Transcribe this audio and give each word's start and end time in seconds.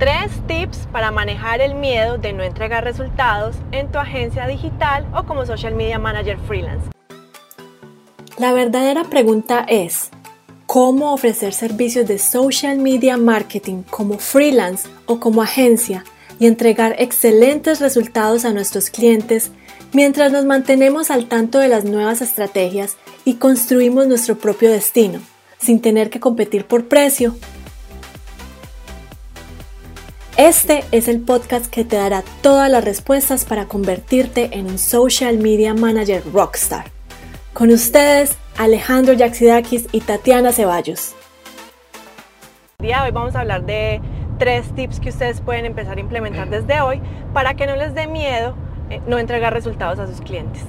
Tres 0.00 0.30
tips 0.46 0.88
para 0.90 1.10
manejar 1.10 1.60
el 1.60 1.74
miedo 1.74 2.16
de 2.16 2.32
no 2.32 2.42
entregar 2.42 2.84
resultados 2.84 3.54
en 3.70 3.92
tu 3.92 3.98
agencia 3.98 4.46
digital 4.46 5.06
o 5.14 5.24
como 5.24 5.44
social 5.44 5.74
media 5.74 5.98
manager 5.98 6.38
freelance. 6.38 6.88
La 8.38 8.54
verdadera 8.54 9.04
pregunta 9.04 9.62
es, 9.68 10.08
¿cómo 10.64 11.12
ofrecer 11.12 11.52
servicios 11.52 12.08
de 12.08 12.18
social 12.18 12.78
media 12.78 13.18
marketing 13.18 13.82
como 13.90 14.16
freelance 14.16 14.88
o 15.04 15.20
como 15.20 15.42
agencia 15.42 16.02
y 16.38 16.46
entregar 16.46 16.96
excelentes 16.98 17.78
resultados 17.78 18.46
a 18.46 18.54
nuestros 18.54 18.88
clientes 18.88 19.52
mientras 19.92 20.32
nos 20.32 20.46
mantenemos 20.46 21.10
al 21.10 21.26
tanto 21.26 21.58
de 21.58 21.68
las 21.68 21.84
nuevas 21.84 22.22
estrategias 22.22 22.96
y 23.26 23.34
construimos 23.34 24.06
nuestro 24.06 24.38
propio 24.38 24.70
destino, 24.70 25.20
sin 25.58 25.82
tener 25.82 26.08
que 26.08 26.20
competir 26.20 26.64
por 26.64 26.88
precio 26.88 27.36
este 30.46 30.84
es 30.90 31.06
el 31.06 31.20
podcast 31.20 31.66
que 31.66 31.84
te 31.84 31.96
dará 31.96 32.22
todas 32.40 32.70
las 32.70 32.82
respuestas 32.82 33.44
para 33.44 33.66
convertirte 33.66 34.48
en 34.56 34.68
un 34.68 34.78
social 34.78 35.36
media 35.36 35.74
manager 35.74 36.22
rockstar. 36.32 36.86
Con 37.52 37.68
ustedes, 37.70 38.38
Alejandro 38.56 39.12
Yaxidakis 39.12 39.88
y 39.92 40.00
Tatiana 40.00 40.52
Ceballos. 40.52 41.14
El 42.78 42.86
día 42.86 43.00
de 43.00 43.08
hoy 43.08 43.10
vamos 43.10 43.36
a 43.36 43.40
hablar 43.40 43.66
de 43.66 44.00
tres 44.38 44.74
tips 44.74 44.98
que 44.98 45.10
ustedes 45.10 45.42
pueden 45.42 45.66
empezar 45.66 45.98
a 45.98 46.00
implementar 46.00 46.48
desde 46.48 46.80
hoy 46.80 47.02
para 47.34 47.52
que 47.52 47.66
no 47.66 47.76
les 47.76 47.94
dé 47.94 48.06
miedo 48.06 48.54
eh, 48.88 49.02
no 49.06 49.18
entregar 49.18 49.52
resultados 49.52 49.98
a 49.98 50.06
sus 50.06 50.22
clientes. 50.22 50.62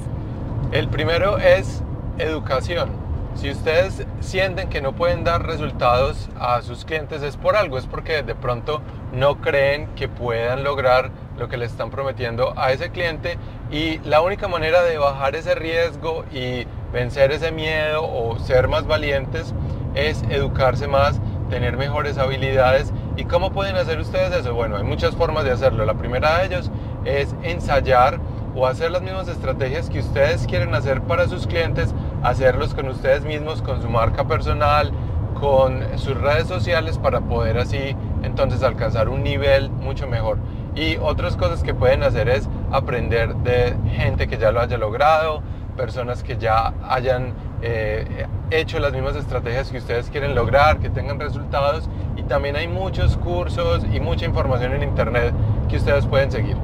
El 0.73 0.89
primero 0.89 1.37
es 1.37 1.81
educación. 2.17 3.00
Si 3.35 3.49
ustedes 3.49 4.05
sienten 4.19 4.69
que 4.69 4.81
no 4.81 4.93
pueden 4.93 5.23
dar 5.23 5.45
resultados 5.45 6.29
a 6.39 6.61
sus 6.61 6.85
clientes 6.85 7.23
es 7.23 7.37
por 7.37 7.55
algo, 7.55 7.77
es 7.77 7.87
porque 7.87 8.21
de 8.23 8.35
pronto 8.35 8.81
no 9.13 9.37
creen 9.41 9.87
que 9.95 10.07
puedan 10.07 10.63
lograr 10.63 11.09
lo 11.37 11.47
que 11.49 11.57
le 11.57 11.65
están 11.65 11.89
prometiendo 11.89 12.53
a 12.57 12.71
ese 12.71 12.91
cliente 12.91 13.37
y 13.71 13.97
la 13.99 14.21
única 14.21 14.47
manera 14.47 14.83
de 14.83 14.97
bajar 14.97 15.35
ese 15.35 15.55
riesgo 15.55 16.23
y 16.31 16.67
vencer 16.93 17.31
ese 17.31 17.51
miedo 17.51 18.03
o 18.03 18.37
ser 18.37 18.67
más 18.67 18.85
valientes 18.85 19.53
es 19.95 20.21
educarse 20.29 20.87
más, 20.87 21.19
tener 21.49 21.77
mejores 21.77 22.17
habilidades. 22.17 22.93
¿Y 23.17 23.25
cómo 23.25 23.51
pueden 23.51 23.75
hacer 23.75 23.99
ustedes 23.99 24.33
eso? 24.33 24.53
Bueno, 24.53 24.77
hay 24.77 24.83
muchas 24.83 25.15
formas 25.15 25.45
de 25.45 25.51
hacerlo. 25.51 25.85
La 25.85 25.95
primera 25.95 26.37
de 26.37 26.45
ellos 26.45 26.71
es 27.05 27.33
ensayar 27.43 28.19
o 28.55 28.67
hacer 28.67 28.91
las 28.91 29.01
mismas 29.01 29.27
estrategias 29.27 29.89
que 29.89 29.99
ustedes 29.99 30.45
quieren 30.45 30.75
hacer 30.75 31.01
para 31.01 31.27
sus 31.27 31.47
clientes, 31.47 31.93
hacerlos 32.23 32.73
con 32.73 32.87
ustedes 32.87 33.23
mismos, 33.23 33.61
con 33.61 33.81
su 33.81 33.89
marca 33.89 34.27
personal, 34.27 34.91
con 35.39 35.97
sus 35.97 36.19
redes 36.19 36.47
sociales 36.47 36.97
para 36.97 37.21
poder 37.21 37.57
así 37.57 37.95
entonces 38.23 38.63
alcanzar 38.63 39.09
un 39.09 39.23
nivel 39.23 39.69
mucho 39.69 40.07
mejor. 40.07 40.37
Y 40.75 40.97
otras 40.97 41.35
cosas 41.35 41.63
que 41.63 41.73
pueden 41.73 42.03
hacer 42.03 42.29
es 42.29 42.47
aprender 42.71 43.35
de 43.37 43.75
gente 43.91 44.27
que 44.27 44.37
ya 44.37 44.51
lo 44.51 44.61
haya 44.61 44.77
logrado, 44.77 45.41
personas 45.75 46.23
que 46.23 46.37
ya 46.37 46.73
hayan 46.87 47.33
eh, 47.61 48.27
hecho 48.51 48.79
las 48.79 48.93
mismas 48.93 49.15
estrategias 49.15 49.71
que 49.71 49.79
ustedes 49.79 50.09
quieren 50.09 50.35
lograr, 50.35 50.79
que 50.79 50.89
tengan 50.89 51.19
resultados. 51.19 51.89
Y 52.15 52.23
también 52.23 52.55
hay 52.55 52.67
muchos 52.67 53.17
cursos 53.17 53.85
y 53.91 53.99
mucha 53.99 54.25
información 54.25 54.73
en 54.73 54.83
internet 54.83 55.33
que 55.69 55.77
ustedes 55.77 56.05
pueden 56.05 56.31
seguir. 56.31 56.55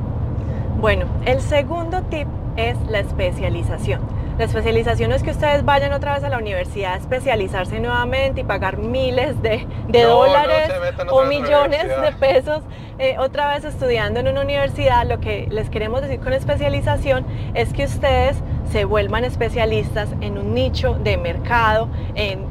Bueno, 0.80 1.06
el 1.26 1.42
segundo 1.42 2.04
tip 2.04 2.28
es 2.56 2.78
la 2.90 3.00
especialización. 3.00 4.02
La 4.38 4.46
especialización 4.46 5.12
es 5.14 5.24
que 5.24 5.32
ustedes 5.32 5.66
vayan 5.66 5.94
otra 5.94 6.14
vez 6.14 6.24
a 6.24 6.30
la 6.30 6.38
universidad 6.38 6.94
a 6.94 6.98
especializarse 6.98 7.80
nuevamente 7.80 8.42
y 8.42 8.44
pagar 8.44 8.78
miles 8.78 9.42
de, 9.42 9.66
dólares 9.90 10.72
o 11.10 11.24
millones 11.24 11.88
de 11.88 12.12
pesos 12.20 12.62
eh, 13.00 13.16
otra 13.18 13.50
vez 13.50 13.66
estudiando 13.66 14.20
en 14.20 14.28
una 14.28 14.42
universidad. 14.42 15.08
Lo 15.08 15.20
que 15.20 15.48
les 15.50 15.72
queremos 15.72 16.04
decir 16.04 16.20
con 16.20 16.34
especialización 16.34 17.26
es 17.56 17.74
que 17.74 17.86
ustedes 17.86 18.38
se 18.72 18.86
vuelvan 18.86 19.24
especialistas 19.24 20.10
en 20.22 20.38
un 20.38 20.54
nicho 20.54 20.94
de 20.96 21.18
mercado, 21.18 21.90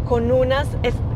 con, 0.07 0.31
unas, 0.33 0.69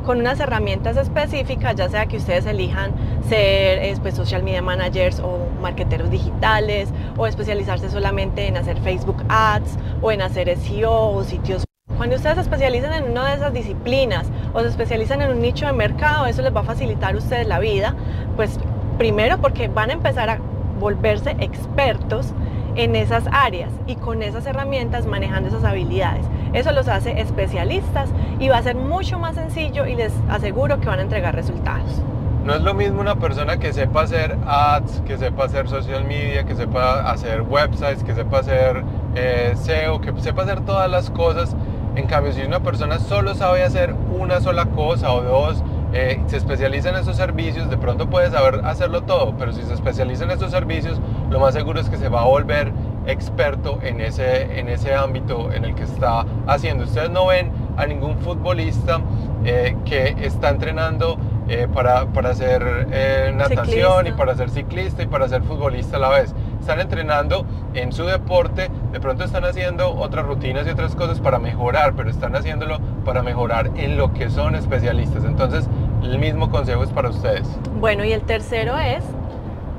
con 0.05 0.19
unas 0.19 0.41
herramientas 0.41 0.97
específicas, 0.97 1.77
ya 1.77 1.88
sea 1.88 2.06
que 2.06 2.19
ustedes 2.19 2.47
elijan 2.47 2.93
ser 3.28 3.99
pues, 4.00 4.15
social 4.15 4.43
media 4.43 4.62
managers 4.62 5.21
o 5.21 5.38
marketeros 5.61 6.11
digitales, 6.11 6.88
o 7.16 7.27
especializarse 7.27 7.88
solamente 7.91 8.47
en 8.47 8.56
hacer 8.56 8.78
Facebook 8.81 9.25
Ads, 9.28 9.78
o 10.03 10.12
en 10.12 10.22
hacer 10.22 10.56
SEO 10.59 11.11
o 11.12 11.25
sitios. 11.25 11.65
Cuando 11.97 12.17
ustedes 12.17 12.37
se 12.37 12.43
especializan 12.43 12.93
en 12.93 13.11
una 13.11 13.28
de 13.28 13.37
esas 13.37 13.53
disciplinas 13.53 14.27
o 14.55 14.61
se 14.61 14.69
especializan 14.69 15.21
en 15.21 15.32
un 15.32 15.41
nicho 15.41 15.67
de 15.67 15.72
mercado, 15.72 16.27
eso 16.27 16.41
les 16.41 16.55
va 16.55 16.61
a 16.61 16.65
facilitar 16.65 17.15
a 17.15 17.19
ustedes 17.19 17.47
la 17.47 17.59
vida, 17.59 17.94
pues 18.37 18.59
primero 18.97 19.38
porque 19.38 19.69
van 19.69 19.91
a 19.91 19.93
empezar 19.94 20.31
a 20.31 20.38
volverse 20.78 21.37
expertos 21.41 22.32
en 22.76 22.97
esas 22.97 23.25
áreas 23.32 23.70
y 23.86 23.97
con 23.97 24.22
esas 24.22 24.47
herramientas 24.47 25.06
manejando 25.06 25.48
esas 25.48 25.64
habilidades. 25.64 26.25
Eso 26.53 26.72
los 26.72 26.88
hace 26.88 27.20
especialistas 27.20 28.10
y 28.38 28.48
va 28.48 28.58
a 28.58 28.62
ser 28.62 28.76
mucho 28.76 29.19
más 29.19 29.36
sencillo 29.36 29.86
y 29.86 29.94
les 29.94 30.12
aseguro 30.28 30.81
que 30.81 30.86
van 30.86 30.98
a 30.98 31.03
entregar 31.03 31.34
resultados. 31.34 32.03
No 32.44 32.54
es 32.54 32.62
lo 32.62 32.72
mismo 32.72 33.00
una 33.00 33.16
persona 33.16 33.58
que 33.58 33.72
sepa 33.72 34.03
hacer 34.03 34.36
ads, 34.47 35.03
que 35.06 35.19
sepa 35.19 35.44
hacer 35.44 35.69
social 35.69 36.04
media, 36.04 36.44
que 36.44 36.56
sepa 36.56 37.10
hacer 37.10 37.42
websites, 37.42 38.03
que 38.03 38.14
sepa 38.14 38.38
hacer 38.38 38.82
eh, 39.14 39.52
SEO, 39.56 40.00
que 40.00 40.12
sepa 40.20 40.42
hacer 40.42 40.60
todas 40.62 40.91
las 40.91 41.10
cosas. 41.10 41.54
En 41.97 42.06
cambio, 42.06 42.32
si 42.32 42.41
una 42.41 42.60
persona 42.60 42.98
solo 42.98 43.34
sabe 43.34 43.62
hacer 43.62 43.94
una 44.19 44.41
sola 44.41 44.66
cosa 44.66 45.12
o 45.12 45.22
dos, 45.22 45.62
eh, 45.93 46.21
se 46.27 46.37
especializa 46.37 46.91
en 46.91 46.97
esos 46.97 47.17
servicios, 47.17 47.69
de 47.69 47.77
pronto 47.77 48.09
puede 48.09 48.31
saber 48.31 48.61
hacerlo 48.65 49.03
todo, 49.03 49.34
pero 49.37 49.53
si 49.53 49.62
se 49.62 49.75
especializa 49.75 50.25
en 50.25 50.31
esos 50.31 50.51
servicios, 50.51 51.01
lo 51.31 51.41
más 51.41 51.55
seguro 51.55 51.81
es 51.81 51.89
que 51.89 51.97
se 51.97 52.09
va 52.09 52.23
a 52.23 52.27
volver 52.27 52.73
experto 53.06 53.78
en 53.83 54.00
ese, 54.00 54.59
en 54.59 54.69
ese 54.69 54.95
ámbito 54.95 55.53
en 55.53 55.65
el 55.65 55.75
que 55.75 55.83
está 55.83 56.25
haciendo. 56.47 56.84
Ustedes 56.84 57.11
no 57.11 57.27
ven 57.27 57.50
a 57.77 57.87
ningún 57.87 58.19
futbolista 58.19 59.00
eh, 59.45 59.77
que 59.84 60.15
está 60.21 60.50
entrenando 60.50 61.19
eh, 61.49 61.67
para, 61.73 62.06
para, 62.06 62.31
hacer 62.31 62.87
natación 63.34 64.06
y 64.06 64.12
para 64.12 64.37
ser 64.37 64.50
ciclista 64.50 65.03
y 65.03 65.06
para 65.06 65.29
ser 65.29 65.43
futbolista 65.43 65.97
a 65.97 66.00
la 66.00 66.11
vez. 66.11 66.34
Están 66.61 66.79
entrenando 66.79 67.47
en 67.75 67.93
su 67.93 68.05
deporte, 68.05 68.71
de 68.93 69.00
pronto 69.00 69.25
están 69.25 69.45
haciendo 69.45 69.91
otras 69.91 70.27
rutinas 70.27 70.67
y 70.67 70.71
otras 70.71 70.95
cosas 70.95 71.19
para 71.21 71.39
mejorar, 71.39 71.95
pero 71.97 72.11
están 72.11 72.37
haciéndolo 72.37 72.79
para 73.05 73.23
mejorar 73.23 73.71
en 73.77 73.97
lo 73.97 74.12
que 74.12 74.31
son 74.31 74.55
especialistas. 74.55 75.25
Entonces, 75.25 75.69
el 76.03 76.19
mismo 76.19 76.50
consejo 76.50 76.83
es 76.84 76.91
para 76.91 77.11
ustedes. 77.11 77.47
Bueno, 77.78 78.05
y 78.05 78.12
el 78.12 78.22
tercero 78.22 78.78
es... 78.78 79.05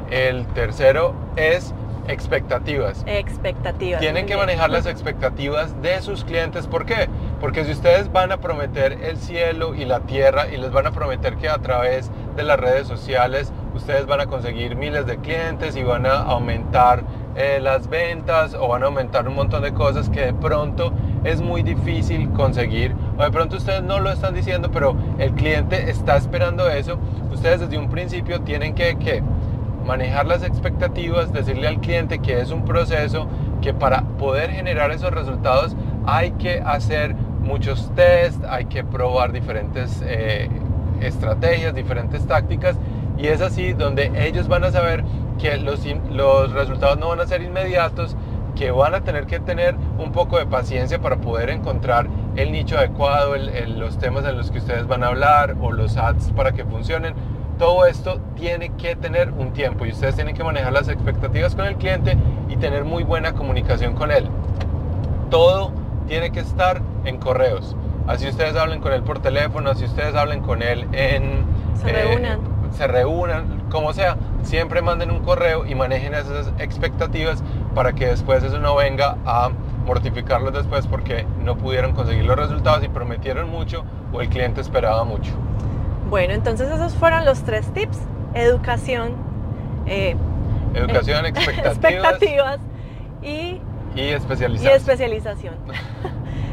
El 0.09 0.45
tercero 0.47 1.13
es 1.35 1.73
expectativas. 2.07 3.03
Expectativas. 3.07 4.01
Tienen 4.01 4.25
que 4.25 4.35
manejar 4.35 4.69
las 4.69 4.85
expectativas 4.85 5.81
de 5.81 6.01
sus 6.01 6.23
clientes. 6.23 6.67
¿Por 6.67 6.85
qué? 6.85 7.07
Porque 7.39 7.63
si 7.63 7.71
ustedes 7.71 8.11
van 8.11 8.31
a 8.31 8.37
prometer 8.37 8.93
el 9.03 9.17
cielo 9.17 9.75
y 9.75 9.85
la 9.85 10.01
tierra 10.01 10.47
y 10.49 10.57
les 10.57 10.71
van 10.71 10.87
a 10.87 10.91
prometer 10.91 11.37
que 11.37 11.49
a 11.49 11.57
través 11.59 12.11
de 12.35 12.43
las 12.43 12.59
redes 12.59 12.87
sociales 12.87 13.51
ustedes 13.73 14.05
van 14.05 14.21
a 14.21 14.25
conseguir 14.25 14.75
miles 14.75 15.05
de 15.05 15.17
clientes 15.17 15.75
y 15.75 15.83
van 15.83 16.05
a 16.05 16.17
aumentar 16.21 17.03
eh, 17.35 17.59
las 17.61 17.89
ventas 17.89 18.53
o 18.53 18.67
van 18.67 18.83
a 18.83 18.87
aumentar 18.87 19.27
un 19.27 19.35
montón 19.35 19.63
de 19.63 19.73
cosas 19.73 20.09
que 20.09 20.21
de 20.21 20.33
pronto 20.33 20.91
es 21.23 21.41
muy 21.41 21.63
difícil 21.63 22.29
conseguir 22.31 22.93
o 23.17 23.23
de 23.23 23.31
pronto 23.31 23.57
ustedes 23.57 23.83
no 23.83 23.99
lo 23.99 24.11
están 24.11 24.33
diciendo 24.33 24.69
pero 24.71 24.95
el 25.17 25.31
cliente 25.31 25.89
está 25.89 26.17
esperando 26.17 26.69
eso. 26.69 26.97
Ustedes 27.31 27.61
desde 27.61 27.77
un 27.77 27.89
principio 27.89 28.41
tienen 28.41 28.75
que, 28.75 29.23
manejar 29.85 30.27
las 30.27 30.43
expectativas 30.43 31.33
decirle 31.33 31.67
al 31.67 31.79
cliente 31.81 32.19
que 32.19 32.39
es 32.39 32.51
un 32.51 32.65
proceso 32.65 33.27
que 33.63 33.73
para 33.73 34.03
poder 34.03 34.51
generar 34.51 34.91
esos 34.91 35.11
resultados 35.11 35.75
hay 36.05 36.31
que 36.33 36.61
hacer 36.63 37.15
muchos 37.15 37.91
test 37.95 38.43
hay 38.47 38.65
que 38.65 38.83
probar 38.83 39.31
diferentes 39.31 39.99
eh, 40.05 40.49
estrategias 41.01 41.73
diferentes 41.73 42.27
tácticas 42.27 42.77
y 43.17 43.27
es 43.27 43.41
así 43.41 43.73
donde 43.73 44.11
ellos 44.15 44.47
van 44.47 44.63
a 44.65 44.71
saber 44.71 45.03
que 45.41 45.57
los, 45.57 45.83
los 46.11 46.51
resultados 46.51 46.99
no 46.99 47.09
van 47.09 47.19
a 47.19 47.25
ser 47.25 47.41
inmediatos, 47.41 48.15
que 48.55 48.71
van 48.71 48.93
a 48.93 49.01
tener 49.01 49.25
que 49.25 49.39
tener 49.39 49.75
un 49.97 50.11
poco 50.11 50.37
de 50.37 50.45
paciencia 50.45 51.01
para 51.01 51.17
poder 51.17 51.49
encontrar 51.49 52.07
el 52.35 52.51
nicho 52.51 52.77
adecuado, 52.77 53.35
los 53.67 53.97
temas 53.97 54.23
en 54.25 54.37
los 54.37 54.51
que 54.51 54.59
ustedes 54.59 54.87
van 54.87 55.03
a 55.03 55.07
hablar 55.07 55.55
o 55.61 55.71
los 55.71 55.97
ads 55.97 56.31
para 56.31 56.51
que 56.51 56.63
funcionen. 56.63 57.15
Todo 57.57 57.85
esto 57.85 58.19
tiene 58.35 58.69
que 58.75 58.95
tener 58.95 59.31
un 59.31 59.51
tiempo 59.53 59.85
y 59.85 59.91
ustedes 59.91 60.15
tienen 60.15 60.35
que 60.35 60.43
manejar 60.43 60.73
las 60.73 60.89
expectativas 60.89 61.55
con 61.55 61.65
el 61.65 61.75
cliente 61.75 62.17
y 62.49 62.57
tener 62.57 62.83
muy 62.83 63.03
buena 63.03 63.33
comunicación 63.33 63.93
con 63.95 64.11
él. 64.11 64.27
Todo 65.29 65.71
tiene 66.07 66.31
que 66.31 66.39
estar 66.41 66.81
en 67.05 67.17
correos. 67.17 67.75
Así 68.07 68.27
ustedes 68.27 68.55
hablen 68.55 68.81
con 68.81 68.93
él 68.93 69.03
por 69.03 69.19
teléfono, 69.19 69.69
así 69.71 69.85
ustedes 69.85 70.15
hablen 70.15 70.41
con 70.41 70.61
él 70.61 70.87
en... 70.91 71.45
Se 71.75 71.91
reúnan. 71.91 72.39
Eh, 72.39 72.51
se 72.77 72.87
reúnan, 72.87 73.63
como 73.69 73.93
sea, 73.93 74.17
siempre 74.43 74.81
manden 74.81 75.11
un 75.11 75.19
correo 75.19 75.65
y 75.65 75.75
manejen 75.75 76.13
esas 76.13 76.51
expectativas 76.59 77.43
para 77.75 77.93
que 77.93 78.07
después 78.07 78.43
eso 78.43 78.59
no 78.59 78.75
venga 78.75 79.17
a 79.25 79.49
mortificarlos 79.85 80.53
después 80.53 80.87
porque 80.87 81.25
no 81.43 81.57
pudieron 81.57 81.93
conseguir 81.93 82.25
los 82.25 82.35
resultados 82.35 82.83
y 82.83 82.87
prometieron 82.87 83.49
mucho 83.49 83.83
o 84.13 84.21
el 84.21 84.29
cliente 84.29 84.61
esperaba 84.61 85.03
mucho. 85.03 85.31
Bueno, 86.09 86.33
entonces 86.33 86.69
esos 86.69 86.93
fueron 86.93 87.25
los 87.25 87.43
tres 87.43 87.71
tips 87.73 87.97
educación. 88.33 89.13
Eh, 89.85 90.15
educación, 90.73 91.25
expectativas. 91.65 92.59
y, 93.21 93.59
y 93.95 94.01
especialización. 94.09 94.73
Y 94.73 94.75
especialización. 94.77 95.55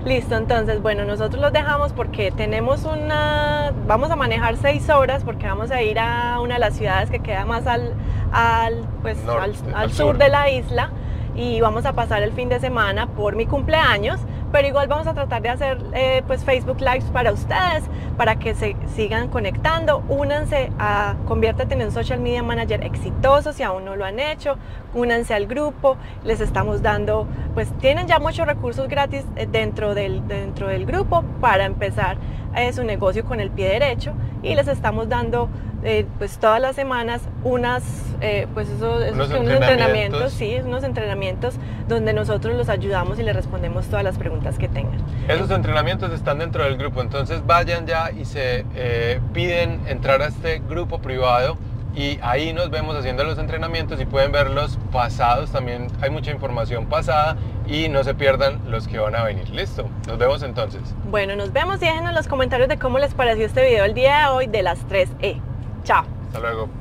Listo, 0.08 0.36
entonces, 0.36 0.80
bueno, 0.80 1.04
nosotros 1.04 1.38
los 1.38 1.52
dejamos 1.52 1.92
porque 1.92 2.30
tenemos 2.30 2.84
una, 2.84 3.74
vamos 3.86 4.10
a 4.10 4.16
manejar 4.16 4.56
seis 4.56 4.88
horas 4.88 5.22
porque 5.22 5.46
vamos 5.46 5.70
a 5.70 5.82
ir 5.82 5.98
a 5.98 6.40
una 6.40 6.54
de 6.54 6.60
las 6.60 6.76
ciudades 6.76 7.10
que 7.10 7.18
queda 7.18 7.44
más 7.44 7.66
al, 7.66 7.92
al, 8.32 8.88
pues, 9.02 9.18
al, 9.74 9.92
sur. 9.92 10.16
de 10.16 10.30
la 10.30 10.48
isla 10.48 10.92
y 11.36 11.60
vamos 11.60 11.84
a 11.84 11.92
pasar 11.92 12.22
el 12.22 12.32
fin 12.32 12.48
de 12.48 12.58
semana 12.58 13.08
por 13.08 13.36
mi 13.36 13.44
cumpleaños 13.44 14.18
pero 14.52 14.66
igual 14.66 14.88
vamos 14.88 15.06
a 15.06 15.14
tratar 15.14 15.42
de 15.42 15.48
hacer 15.48 15.78
eh, 15.92 16.22
pues 16.26 16.44
Facebook 16.44 16.80
Lives 16.80 17.04
para 17.12 17.32
ustedes, 17.32 17.84
para 18.16 18.36
que 18.38 18.54
se 18.54 18.76
sigan 18.94 19.28
conectando, 19.28 20.02
únanse 20.08 20.70
a 20.78 21.14
Conviértete 21.26 21.74
en 21.74 21.82
un 21.82 21.92
Social 21.92 22.20
Media 22.20 22.42
Manager 22.42 22.84
exitoso 22.84 23.52
si 23.52 23.62
aún 23.62 23.84
no 23.84 23.96
lo 23.96 24.04
han 24.04 24.18
hecho, 24.18 24.56
únanse 24.94 25.34
al 25.34 25.46
grupo, 25.46 25.96
les 26.24 26.40
estamos 26.40 26.82
dando, 26.82 27.26
pues 27.54 27.70
tienen 27.78 28.06
ya 28.06 28.18
muchos 28.18 28.46
recursos 28.46 28.88
gratis 28.88 29.24
eh, 29.36 29.46
dentro 29.50 29.94
del, 29.94 30.26
dentro 30.26 30.68
del 30.68 30.86
grupo 30.86 31.22
para 31.40 31.64
empezar 31.64 32.16
eh, 32.54 32.72
su 32.72 32.84
negocio 32.84 33.24
con 33.24 33.40
el 33.40 33.50
pie 33.50 33.68
derecho. 33.68 34.12
Y 34.42 34.54
les 34.54 34.68
estamos 34.68 35.08
dando 35.08 35.48
eh, 35.84 36.06
pues 36.18 36.38
todas 36.38 36.60
las 36.60 36.74
semanas 36.74 37.22
unas, 37.44 37.84
eh, 38.20 38.46
pues 38.52 38.68
eso, 38.68 38.96
unos, 39.12 39.30
entrenamientos. 39.30 40.32
sí, 40.32 40.56
unos 40.64 40.82
entrenamientos 40.82 41.54
donde 41.86 42.12
nosotros 42.12 42.56
los 42.56 42.68
ayudamos 42.68 43.18
y 43.18 43.22
les 43.22 43.34
respondemos 43.34 43.86
todas 43.86 44.04
las 44.04 44.18
preguntas 44.18 44.58
que 44.58 44.68
tengan. 44.68 44.98
Esos 45.28 45.50
entrenamientos 45.50 46.12
están 46.12 46.38
dentro 46.38 46.64
del 46.64 46.76
grupo, 46.76 47.00
entonces 47.00 47.46
vayan 47.46 47.86
ya 47.86 48.10
y 48.10 48.24
se 48.24 48.64
eh, 48.74 49.20
piden 49.32 49.80
entrar 49.86 50.20
a 50.22 50.26
este 50.26 50.60
grupo 50.68 50.98
privado 50.98 51.56
y 51.94 52.18
ahí 52.22 52.52
nos 52.52 52.70
vemos 52.70 52.96
haciendo 52.96 53.24
los 53.24 53.38
entrenamientos 53.38 54.00
y 54.00 54.04
pueden 54.04 54.30
ver 54.30 54.50
los 54.50 54.78
pasados, 54.92 55.50
también 55.50 55.88
hay 56.00 56.10
mucha 56.10 56.30
información 56.30 56.86
pasada 56.86 57.36
y 57.66 57.88
no 57.88 58.04
se 58.04 58.14
pierdan 58.14 58.60
los 58.70 58.88
que 58.88 58.98
van 58.98 59.14
a 59.14 59.24
venir. 59.24 59.48
Listo, 59.50 59.88
nos 60.06 60.18
vemos 60.18 60.42
entonces. 60.42 60.80
Bueno, 61.10 61.36
nos 61.36 61.52
vemos 61.52 61.76
y 61.76 61.86
déjenos 61.86 62.10
en 62.10 62.14
los 62.14 62.28
comentarios 62.28 62.68
de 62.68 62.78
cómo 62.78 62.98
les 62.98 63.14
pareció 63.14 63.46
este 63.46 63.64
video 63.64 63.84
el 63.84 63.94
día 63.94 64.18
de 64.18 64.26
hoy 64.26 64.46
de 64.46 64.62
las 64.62 64.86
3E. 64.88 65.47
Chao. 65.88 66.04
Hasta 66.26 66.38
luego. 66.40 66.77